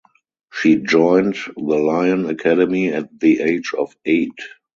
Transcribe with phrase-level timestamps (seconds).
[0.51, 4.33] She joined the Lyon academy at the age of eight.